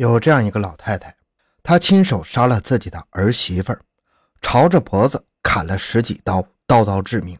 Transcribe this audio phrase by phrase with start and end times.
[0.00, 1.14] 有这样一个老太太，
[1.62, 3.82] 她亲手杀了自己的儿媳妇儿，
[4.40, 7.38] 朝着脖子砍了十几刀，刀刀致命。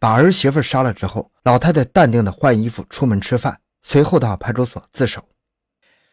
[0.00, 5.22] 把儿媳妇杀了之后，老太太淡定的换衣服出门吃饭，随后到派出所自首。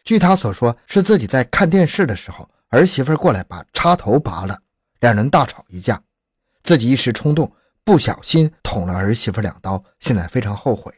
[0.04, 4.60] 据她所说，是自己在看电视的时候，儿媳妇过来把插头拔了，
[5.00, 5.98] 两人大吵一架，
[6.62, 7.50] 自己一时冲动，
[7.84, 10.92] 不小心捅了儿媳妇两刀，现在非常后悔。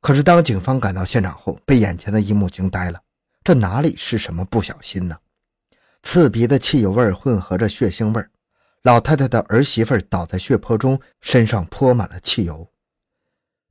[0.00, 3.00] 可是当警方赶到现场后，被眼前的一幕惊呆了。
[3.44, 5.18] 这哪里是什么不小心呢？
[6.02, 8.26] 刺鼻的汽油味混合着血腥味
[8.82, 12.66] 老太太的儿媳妇倒在血泊中，身上泼满了汽油。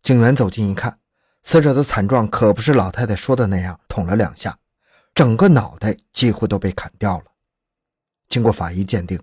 [0.03, 0.99] 警员走近一看，
[1.41, 4.55] 死者的惨状可不是老太太说的那样，捅了两下，
[5.15, 7.25] 整个脑袋几乎都被砍掉了。
[8.29, 9.19] 经过法医鉴定，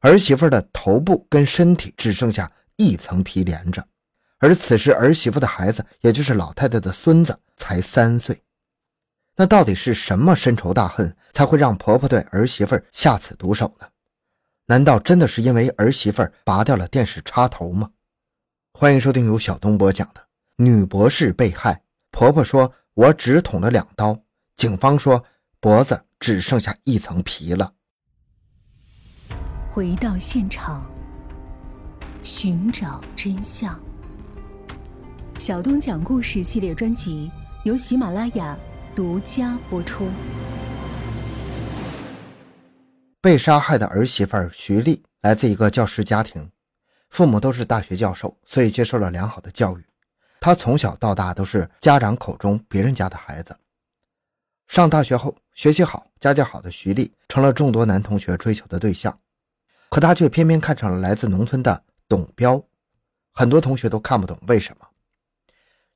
[0.00, 3.82] 儿媳妇的头部跟身体只剩下一层皮连着，
[4.38, 8.38] 而此时儿媳妇的孩子，也就是老太太的孙子，才三岁。
[9.36, 13.86] 那到底是什么深仇大恨，才会让婆婆对儿媳妇下此毒手呢？
[14.66, 17.90] 难道真的是因为儿媳妇拔掉了电视插头吗？
[18.72, 20.20] 欢迎收听由小东播讲的
[20.56, 21.74] 《女博士被害》，
[22.12, 24.16] 婆婆说：“我只捅了两刀。”
[24.54, 25.24] 警方说
[25.58, 27.72] ：“脖子只剩下一层皮了。”
[29.68, 30.88] 回到现场，
[32.22, 33.76] 寻找真相。
[35.38, 37.28] 小东讲故事系列专辑
[37.64, 38.56] 由喜马拉雅。
[38.94, 40.08] 独家播出。
[43.20, 46.48] 被杀害的儿媳妇徐丽来自一个教师家庭，
[47.10, 49.84] 父母都是大学教授，所以接受了良好的教育。
[50.40, 53.56] 她从小到大都是家长口中别人家的孩子。
[54.68, 59.18] 上大学后，学习好、家教好的徐丽成了众多男同学追求的对象，
[59.88, 62.62] 可她却偏偏看上了来自农村的董彪。
[63.32, 64.86] 很多同学都看不懂为什么。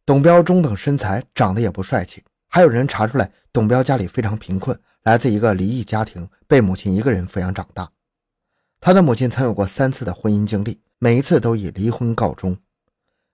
[0.05, 2.25] 董彪中等身材，长得也不帅气。
[2.49, 7.91] 还有人查出来，董彪家里非常贫困，来自一个离异家庭，被母亲一个人抚养长大。
[8.81, 12.57] 他的母亲曾有过三次的婚姻经历，每一次都以离婚告终。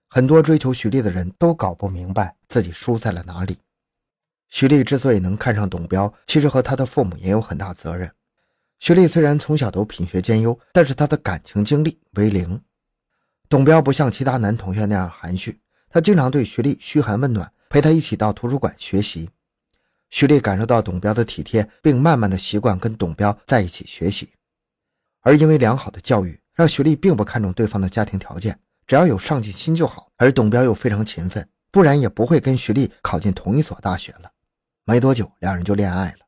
[0.07, 3.57] 很多追求徐丽的人都搞不明白自己输在了哪里。
[4.47, 8.11] 徐丽之所以能看上董彪，其实和他的父母也有很大责任。
[8.79, 12.61] 徐丽虽然从小都品学兼优，但是她的感情经历为零。
[13.47, 17.51] 董彪不像其他男同学那样含蓄，他经常对徐丽嘘寒问暖。
[17.69, 19.29] 陪他一起到图书馆学习，
[20.09, 24.29] 徐丽感受到董彪的体贴，并慢慢的习惯跟董彪在一起学习。
[25.21, 30.11] 而因为良好的教育，让徐丽并不看重对方的家庭条件，只要有上进心就好。
[30.17, 34.31] 而董彪又非常勤奋，不然也不会跟徐丽考进同一所大学了。
[34.85, 36.19] 没多久，两人就恋爱了。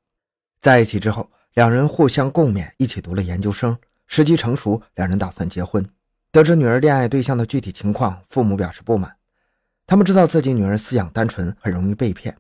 [0.60, 3.78] 在一起之后，两人互相共勉，一起读了研究生。
[4.08, 5.88] 时机成熟，两人打算结婚。
[6.32, 9.17] 得知女儿恋爱对象的具体情况，父母表示不满。
[9.88, 12.36] 他们知道自己女儿思想单纯，很容易被骗。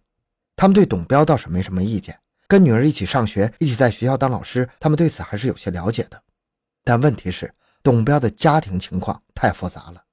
[0.57, 6.21] 他们对董彪倒是没什么意见，跟女儿一起上学，一起在学校当老师，他们对此还是有些了解的。
[6.83, 10.03] 但问题是，董彪的家庭情况太复杂了。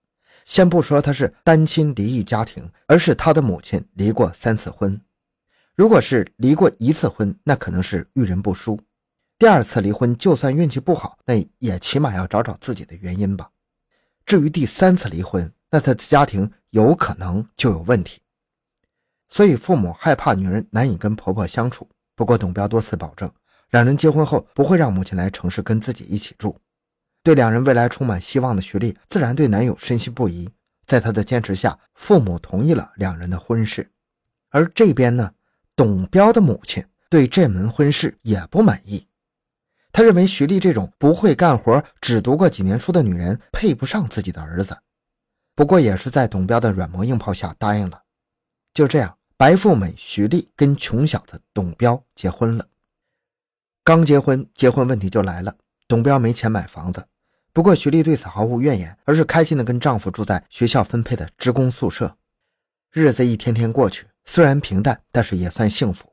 [0.45, 5.01] 先不说他是单亲离异家庭，而是他的母亲离过三次婚。
[5.75, 8.77] 如果是离过一次婚，那可能是遇人不淑；
[9.41, 13.51] 第二次离婚，就算运气不好，那也起码要找找自己的原因吧。
[14.25, 18.21] 至于第三次离婚，那他的家庭有可能就有问题，
[19.29, 21.89] 所以父母害怕女人难以跟婆婆相处。
[22.15, 23.29] 不过董彪多次保证，
[23.71, 26.57] 两人结婚后不会让母亲来城市跟自己一起住。
[27.25, 30.49] 对两人未来充满希望的徐丽，自然对男友深信不疑。
[30.87, 33.91] 在她的坚持下，父母同意了两人的婚事。
[34.51, 35.33] 而这边呢，
[35.75, 39.09] 董彪的母亲对这门婚事也不满意，
[39.91, 44.79] 他认为徐丽这种不会干活、只读过几年书的女人配不上自己的儿子。
[45.55, 48.03] 不过也是在董彪的软磨硬泡下答应了。
[48.73, 52.67] 就这样，白富美徐丽跟穷小子董彪结婚了。
[53.85, 55.57] 刚结婚，结婚问题就来了。
[55.87, 57.07] 董彪没钱买房子，
[57.53, 62.17] 不过徐丽对此毫无怨言，而是开心的跟丈夫住在学校分配的职工宿舍。
[62.91, 66.13] 日子一天天过去，虽然平淡，但是也算幸福。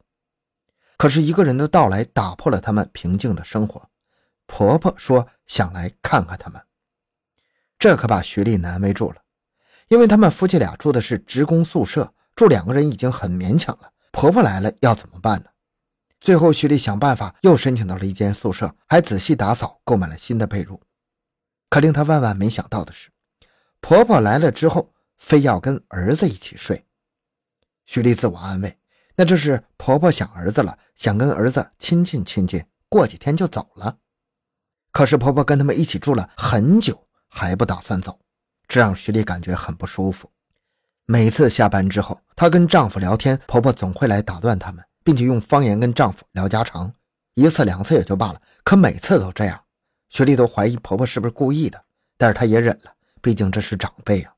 [0.97, 3.89] 可是一个人的到来打破了他们平静的生活。
[4.45, 6.62] 婆婆说想来看看他们，
[7.80, 9.20] 这可把徐丽难为住了。
[9.91, 13.91] 因为他们夫妻俩住的是职工宿舍，住两个人已经很勉强了。
[14.13, 15.49] 婆婆来了要怎么办呢？
[16.21, 20.79] 最后，徐丽想办法又申请到了一间宿舍，还仔细打扫，购买了新的被褥。
[21.69, 23.09] 可令她万万没想到的是，
[23.81, 26.85] 婆婆来了之后，非要跟儿子一起睡。
[27.85, 28.79] 徐丽自我安慰，
[29.17, 33.97] 那这是婆婆想儿子了，想跟儿子亲近亲近，过几天就走了。
[34.93, 38.17] 可是婆婆跟他们一起住了很久，还不打算走。
[38.71, 40.31] 这让徐丽感觉很不舒服。
[41.06, 46.89] 每次下班之后，她跟丈夫聊天，婆婆总会来打断他们，并且用方言跟丈夫聊家常，
[47.33, 49.62] 一次两次也就罢了，可每次都这样，
[50.07, 51.83] 徐丽都怀疑婆婆是不是故意的，
[52.18, 54.31] 但是她也忍了，毕竟这是长辈啊。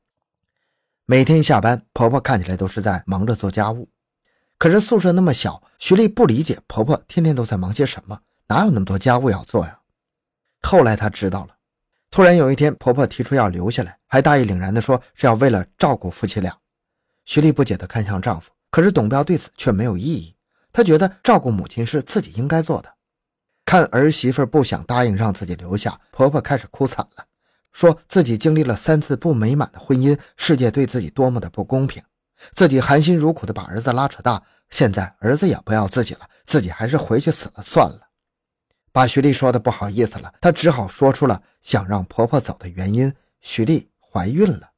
[1.06, 3.88] 每天下班，婆婆看起来都是在忙着做家务，
[4.58, 9.78] 可是宿舍那么小，徐丽不理解婆婆天天都在忙些什么，哪有那么多家务要做呀？
[10.62, 11.53] 后来她知道了。
[12.14, 16.56] 突然有一天，婆婆提出要留下来，还大义凛然地说是要为了照顾夫妻俩。
[17.24, 20.36] 徐丽不解地看向丈夫，可是董彪对此却没有异议。
[20.72, 22.88] 他觉得照顾母亲是自己应该做的。
[23.64, 27.24] 看儿媳妇不想答应让自己留下，婆婆开始哭惨了，
[27.72, 32.00] 说自己经历了三次不美满的婚姻，世界对自己多么的不公平，
[32.52, 34.40] 自己含辛茹苦的把儿子拉扯大，
[34.70, 38.02] 现在儿子也不要自己了，自己还是回去死了算了。
[38.94, 44.70] 把徐丽说的不好意思了，她只好说出了想让婆婆走的原因：徐丽怀孕了。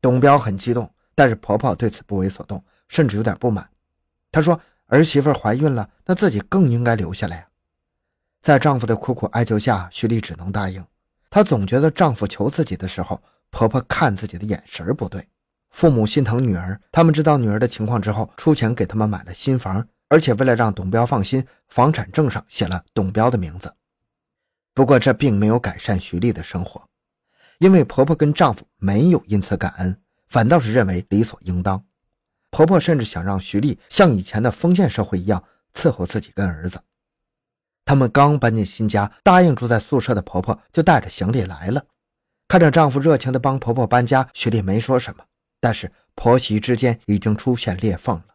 [0.00, 3.68] 董彪很激动，但是婆婆对此不为所动，甚至有点不满。
[4.30, 7.48] 她说：“儿媳妇怀孕了，那自己更应该留下来呀。”
[8.40, 10.86] 在丈夫的苦苦哀求下，徐丽只能答应。
[11.28, 15.28] 她总觉得丈夫求自己的时候，婆婆看自己的眼神不对。
[15.70, 19.88] 父母心疼女儿，他们知道女儿的情况之后，出钱给他们买了新房。
[20.08, 23.74] 而且为了让董彪放心，房产证上写了董彪的名字。
[24.74, 26.88] 不过这并没有改善徐丽的生活，
[27.58, 31.84] 因为婆婆跟丈夫没有因此感恩，反倒是认为理所应当。
[32.50, 35.44] 婆婆甚至想让徐丽像以前的封建社会一样
[35.74, 36.80] 伺候自己跟儿子。
[37.84, 41.84] 他们刚搬进新家，答应住在宿舍的婆婆就带着行李来了。
[42.46, 45.24] 看着丈夫热情地帮婆婆搬家，徐丽没说什么，
[45.60, 48.27] 但是婆媳之间已经出现裂缝了。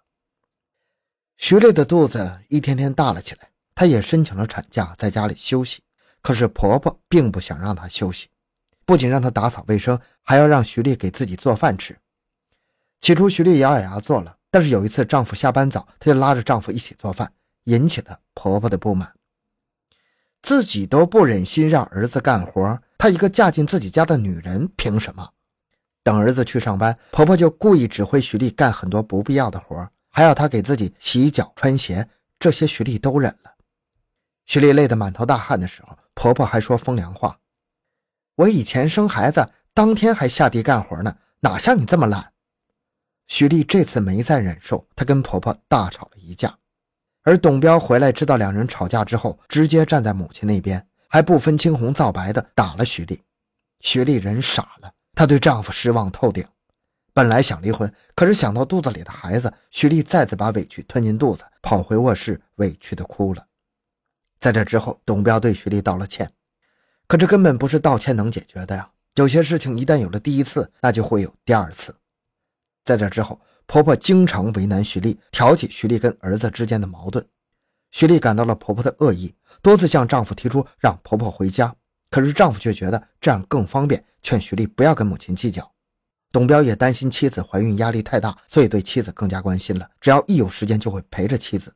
[1.45, 5.83] 徐丽的肚子一天天大了起来，她也申请了产假，在家里休息。
[6.21, 8.29] 可是婆婆并不想让她休息，
[8.85, 11.99] 不仅让她打扫卫生，还要让徐丽给自己做饭吃。
[13.01, 17.33] 起初，徐丽咬咬牙做了，但是有一次丈夫下班早，她就拉着丈夫一起做饭，
[17.65, 19.11] 引起了婆婆的不满。
[20.41, 25.31] 自己都不忍心让儿子干活，她一个嫁进自己家的女人，凭什么？
[26.03, 29.89] 等儿子去上班，婆婆就故意指挥徐丽干很多不必要的活。
[30.13, 32.07] 还要她给自己洗脚穿鞋，
[32.37, 33.55] 这些徐丽都忍了。
[34.45, 37.39] 徐丽累得满头大汗的时候，婆婆还说风凉话
[38.35, 42.31] ：“我以前生孩子当天还下地干活呢，哪像你这么懒。”
[43.25, 46.55] 徐丽这次没再忍受，她跟婆婆大吵了一架。
[47.23, 53.23] 而董彪回来知道两人吵架之后，直接站在母亲那边，还不分青红皂白的打了徐丽。
[53.79, 56.45] 徐丽人傻了，她对丈夫失望透顶。
[57.13, 63.45] 本来想离婚，可是想到肚子里的孩子，徐丽再次把委屈吞进肚子，跑回卧室，委屈的哭了。
[64.39, 66.31] 在这之后，董彪对徐丽道了歉，
[67.07, 68.89] 可这根本不是道歉能解决的呀。
[69.15, 71.95] 有些事情一旦有了第一次，那就会有第二次。
[72.83, 77.23] 在这之后，婆婆经常为难徐丽，挑起徐丽跟儿子之间的矛盾。
[77.91, 81.75] 徐丽感到了婆婆的恶意，多次向丈夫提出让婆婆回家，
[82.09, 85.72] 可是丈夫却觉得这样更方便，劝徐丽不要跟母亲计较。
[86.33, 89.87] 董彪也担心妻子怀孕压力太大，所以对妻子更加关心了。
[90.01, 91.71] 只要一有时间，就会陪着妻子。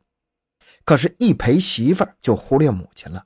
[0.83, 3.23] 可是，一陪媳妇儿就忽略母亲了。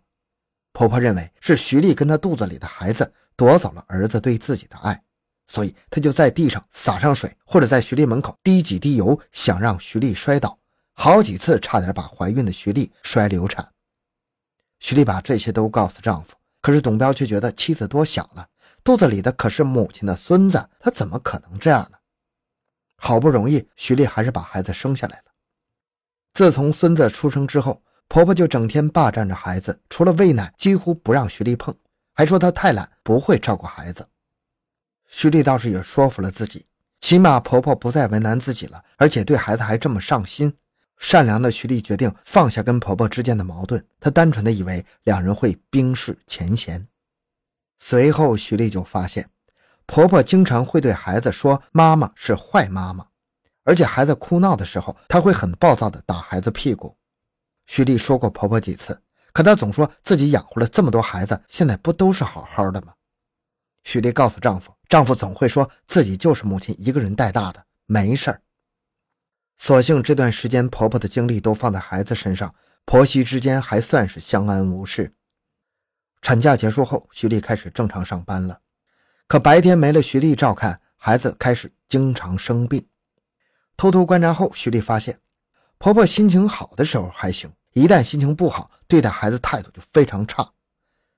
[0.74, 5.01] 婆婆认为是徐丽跟她肚子里的孩子夺走了儿子对自己的爱，
[5.48, 10.60] 所以她就在地上洒上水，或者在徐丽门口滴几滴油，想让徐丽摔倒。
[10.94, 13.72] 好几次差点把怀孕的徐丽摔流产。
[14.79, 18.48] 徐丽把这些都告诉丈夫，可是董彪却觉得妻子多想了。
[18.83, 21.97] 肚子里的可是母亲的孙子，他怎么可能这样呢？
[22.95, 25.25] 好不容易，徐丽还是把孩子生下来了。
[26.33, 31.75] 自从孙子出生之后，婆婆就整天霸占着孩子，除了喂奶，几乎不让徐丽碰，
[32.13, 34.07] 还说她太懒，不会照顾孩子。
[35.07, 36.65] 徐丽倒是也说服了自己，
[37.00, 40.51] 起码婆婆不再为难自己了，而且对孩子还这么上心。
[40.97, 46.88] 善良的徐丽决定放下跟婆婆之间的矛盾，她单纯的以为两人会冰释前嫌。
[47.83, 49.27] 随后，徐丽就发现，
[49.88, 53.07] 婆婆经常会对孩子说：“妈妈是坏妈妈。”
[53.65, 56.95] 而且，孩子哭闹的时候，她会很暴躁地打孩子屁股。
[57.65, 59.01] 徐丽说过婆婆几次，
[59.33, 62.93] 可她总说自己养活了这么多孩子，现在不都是好好的吗？
[63.83, 68.41] 徐丽告诉丈夫，丈夫总会说自己就是母亲一个人带大的，没事儿。
[69.57, 72.53] 所幸这段时间，婆婆的精力都放在孩子身上，
[72.85, 75.15] 婆媳之间还算是相安无事。
[76.22, 78.60] 产假结束后，徐丽开始正常上班了。
[79.28, 82.86] 可白天没了徐丽照看，孩子开始经常生病。
[83.75, 85.20] 偷偷观察后，徐丽发现，
[85.80, 90.51] 婆婆心情好的时候还行，一旦心情不好，对待孩子态度就非常差。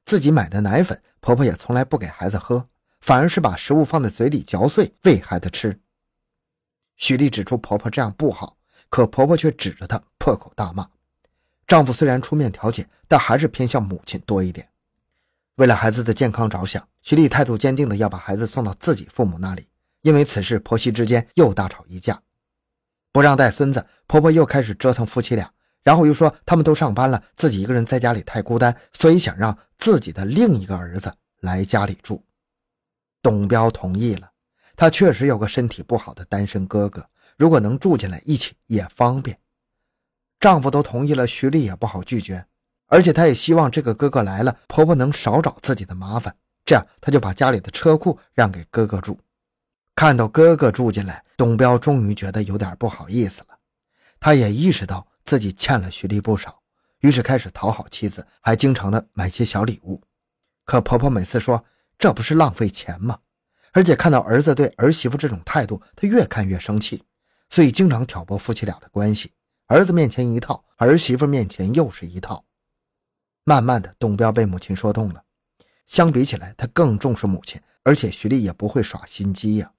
[0.06, 2.70] 自己买的奶粉，婆婆也从来不给孩子喝，
[3.02, 5.78] 反而是把食物放在嘴里嚼碎喂孩子吃。
[6.96, 8.56] 徐丽指出婆婆这样不好，
[8.90, 10.88] 可婆婆却指着她破口大骂。
[11.68, 14.70] 丈夫虽然出面调解，但还是偏向母亲多一点。
[15.56, 19.68] 为了孩子的健康着想，徐丽态度坚定的要把孩子送到自己父母那里。
[20.02, 22.22] 因为此事，婆媳之间又大吵一架，
[23.12, 25.50] 不让带孙子，婆婆又开始折腾夫妻俩，
[25.82, 32.26] 然后又说他们都上班了，自己一个人在家里太孤单，所以想让自己的另一个儿子来家里住。
[33.22, 34.32] 董彪同意了，
[34.76, 37.08] 他确实有个身体不好的单身哥哥，
[37.38, 39.40] 如果能住进来一起也方便。
[40.38, 42.46] 丈夫都同意了，徐丽也不好拒绝，
[42.94, 49.20] 而且她也希望这个哥哥来了，婆婆能少找自己的麻烦，这样她就把家里的车库让给哥哥住。
[49.96, 53.48] 看到哥哥住进来，董彪终于觉得有点不好意思了。
[54.20, 56.62] 他也意识到自己欠了徐丽不少，
[57.00, 60.00] 于是开始讨好妻子，还经常的买些小礼物。
[60.64, 61.66] 可婆婆每次说
[61.98, 63.18] 这不是浪费钱吗？
[63.72, 67.02] 而且看到儿子对儿媳妇这种态度，她越看越生气，
[67.50, 69.32] 所以经常挑拨夫妻俩的关系。
[69.66, 72.46] 儿子面前一套，儿媳妇面前又是一套。
[73.44, 75.24] 慢慢的，董彪被母亲说动了。
[75.86, 79.72] 相比起来，他更重视母亲，而且徐丽也不会耍心机呀。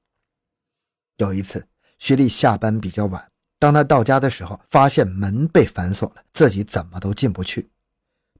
[1.17, 1.67] 有一次，
[1.99, 7.71] 徐丽下班比较晚，当她到家的时候，发现门被反锁了，自己怎么都进不去。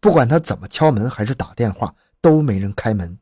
[0.01, 3.19] 不管她怎么敲门还是打电话，都没人开门。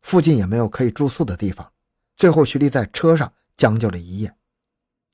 [0.00, 1.72] 附近也没有可以住宿的地方。
[2.16, 4.34] 最后，徐丽在车上将就了一夜。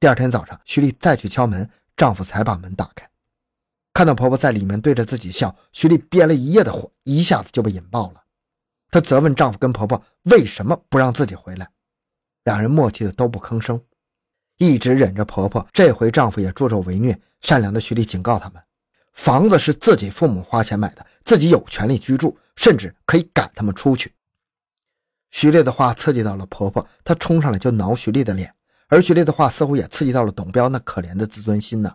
[0.00, 3.08] 第二天早上，徐丽再去敲门，丈夫才把门打开。
[3.94, 8.20] 看到婆婆在里面对着自己笑，徐丽憋了一夜的火一下子就被引爆了。
[8.90, 11.70] 她责问丈夫跟婆婆为什么不让自己回来。
[12.42, 13.80] 两人默契的都不吭声，
[14.58, 15.64] 一直忍着婆婆。
[15.72, 17.18] 这回丈夫也助纣为虐。
[17.40, 18.60] 善良的徐丽警告他们：
[19.12, 24.12] 房子是自己父母花钱买的，自己有权利居住，甚至可以赶他们出去。
[25.30, 28.52] 徐丽的话刺激到了婆婆，她冲上来就挠徐丽的脸。
[28.88, 31.94] 而徐丽的话似乎也刺激到了董彪那可怜的自尊心呢。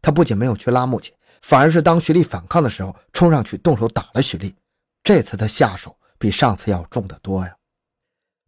[0.00, 4.54] 他不仅没有去拉母亲，反而是当徐丽反抗的时候，冲上去动手打了徐丽。
[5.02, 7.56] 这次他下手比上次要重得多呀。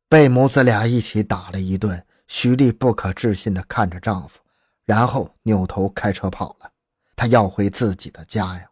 [0.09, 4.39] 被母子俩一起打了一顿，徐丽不可置信地看着丈夫，
[4.85, 6.71] 然后扭头开车跑了。
[7.17, 8.71] 她要回自己的家呀。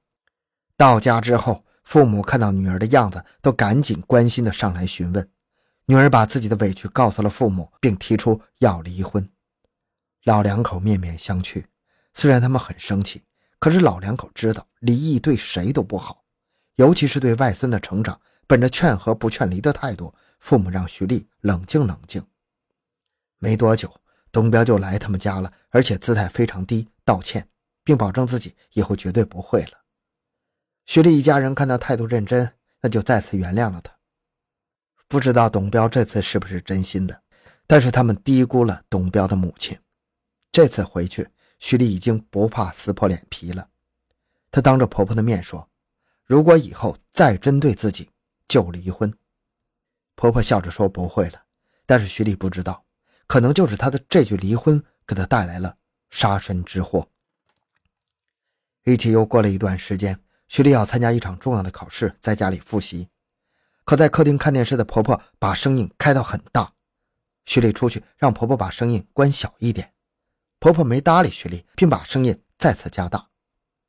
[0.77, 5.29] 到家之后，父母看到女儿的样子，都赶紧关心地上来询问。
[5.87, 9.29] 女儿把自己的委屈告诉了父母，并提出要离婚。
[10.23, 11.65] 老两口面面相觑，
[12.15, 13.23] 虽然他们很生气，
[13.63, 16.25] 可是老两口知道离异对谁都不好，
[16.75, 18.21] 尤其是对外孙的成长。
[18.49, 20.13] 本着劝和不劝离的态度。
[20.41, 22.21] 父母让徐丽冷静冷静。
[23.39, 23.95] 没多久，
[24.33, 27.47] 董彪就来他们家了，而且姿态非常低，道歉，
[27.85, 29.79] 并保证自己以后绝对不会了。
[30.85, 33.97] 徐丽一家人看他态度认真，那就再次原谅了他。
[35.07, 37.23] 不知道董彪这次是不是真心的，
[37.69, 39.79] 但是他们低估了董彪的母亲。
[40.51, 41.29] 这次回去，
[41.63, 43.69] 徐丽已经不怕撕破脸皮了。
[44.51, 45.71] 她当着婆婆的面说
[46.27, 48.11] ：“如果以后再针对自己，
[48.49, 49.17] 就离婚。”
[50.17, 51.41] 婆婆笑着说：“不会了。”
[51.87, 52.85] 但是徐丽不知道，
[53.29, 55.77] 可能就是她的这句离婚给她带来了
[56.11, 57.09] 杀身之祸。
[58.83, 63.09] 一起又过了一段时间，徐丽要参加一场重要的考试，在家里复习。
[63.85, 66.73] 可在客厅看电视的婆婆把声音开到很大，
[67.47, 69.92] 徐丽出去让婆婆把声音关小一点。
[70.63, 73.27] 婆婆没搭理徐丽，并把声音再次加大。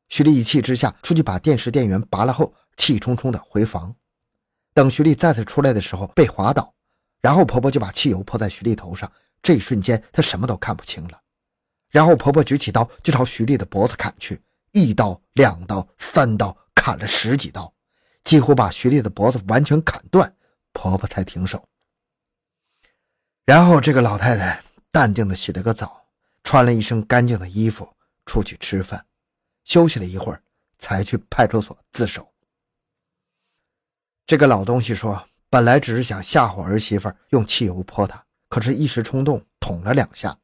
[0.09, 3.95] 徐丽一气之下出去把电视电源拔了后，气冲冲的回房。
[4.73, 6.73] 等徐丽再次出来的时候，被滑倒，
[7.21, 9.11] 然后婆婆就把汽油泼在徐丽头上。
[9.43, 11.21] 这一瞬间，她什么都看不清了。
[11.91, 17.71] 然后婆婆举起刀就朝徐丽的脖子砍去，一刀、两刀、三刀，砍了十几刀，
[18.23, 20.35] 几乎把徐丽的脖子完全砍断，
[20.71, 21.63] 婆婆才停手。
[23.45, 26.02] 然后这个老太太淡定的洗了个澡，
[26.43, 27.95] 穿了一身干净的衣服
[28.25, 29.05] 出去吃饭，
[29.63, 30.43] 休息了一会儿，
[30.77, 32.31] 才去派出所自首。
[34.25, 40.37] 这个老东西说：“本来只是想吓唬儿媳妇，用汽油泼她，可是一时冲动捅了两下。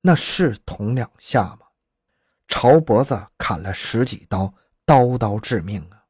[0.00, 1.60] 那是捅两下吗？
[2.48, 4.54] 朝脖子砍了十几刀，
[4.84, 6.04] 刀刀致命啊！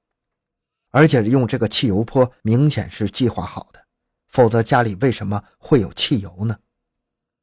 [0.90, 3.86] 而且用这个汽油泼，明显是计划好的，
[4.28, 6.58] 否则家里为什么会有汽油呢？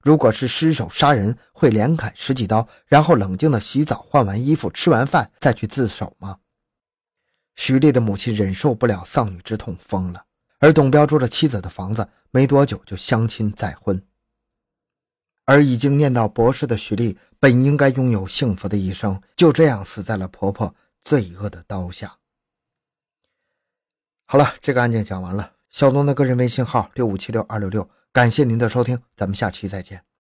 [0.04, 6.40] 如果是失手杀人，会连砍十几刀，然后冷静的洗澡、换完衣服、吃完饭再去自首吗？”
[7.56, 10.26] 徐丽的母亲忍受不了丧女之痛，疯了。
[10.60, 14.06] 而董彪住着妻子的房子，没多久就相亲再婚。
[15.46, 22.18] 而已经念到博士的徐丽，本应该拥有幸福的一生，就这样死在了婆婆罪恶的刀下。
[24.26, 25.54] 好了，这个案件讲完了。
[25.70, 30.13] 小东的个人微信号六五七六二六六，感谢您的收听，咱们下期再见。